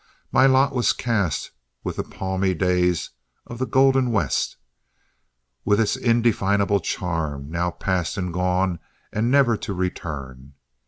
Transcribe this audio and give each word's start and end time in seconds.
My 0.31 0.47
lot 0.47 0.73
was 0.73 0.93
cast 0.93 1.51
with 1.83 1.97
the 1.97 2.03
palmy 2.03 2.55
days 2.55 3.11
of 3.45 3.59
the 3.59 3.67
golden 3.67 4.09
West, 4.11 4.57
with 5.63 5.79
its 5.79 5.95
indefinable 5.95 6.79
charm, 6.79 7.51
now 7.51 7.69
past 7.69 8.17
and 8.17 8.33
gone 8.33 8.79
and 9.13 9.29
never 9.29 9.55
to 9.57 9.73
return. 9.75 10.53